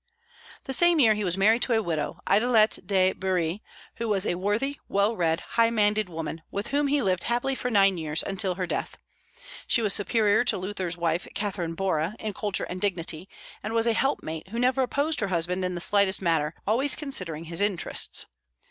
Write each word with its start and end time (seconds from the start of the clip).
The 0.63 0.73
same 0.73 0.99
year 0.99 1.13
he 1.13 1.23
was 1.23 1.37
married 1.37 1.61
to 1.61 1.73
a 1.73 1.83
widow, 1.83 2.21
Idelette 2.25 2.79
de 2.87 3.13
Burie, 3.13 3.61
who 3.97 4.07
was 4.07 4.25
a 4.25 4.33
worthy, 4.33 4.79
well 4.87 5.15
read, 5.15 5.41
high 5.41 5.69
minded 5.69 6.09
woman, 6.09 6.41
with 6.49 6.69
whom 6.69 6.87
he 6.87 7.03
lived 7.03 7.25
happily 7.25 7.53
for 7.53 7.69
nine 7.69 7.99
years, 7.99 8.23
until 8.23 8.55
her 8.55 8.65
death. 8.65 8.97
She 9.67 9.79
was 9.83 9.93
superior 9.93 10.43
to 10.45 10.57
Luther's 10.57 10.97
wife, 10.97 11.27
Catherine 11.35 11.75
Bora, 11.75 12.15
in 12.17 12.33
culture 12.33 12.63
and 12.63 12.81
dignity, 12.81 13.29
and 13.61 13.73
was 13.73 13.85
a 13.85 13.93
helpmate 13.93 14.47
who 14.47 14.57
never 14.57 14.81
opposed 14.81 15.19
her 15.19 15.27
husband 15.27 15.63
in 15.63 15.75
the 15.75 15.79
slightest 15.81 16.19
matter, 16.19 16.55
always 16.65 16.95
considering 16.95 17.43
his 17.43 17.61
interests. 17.61 18.25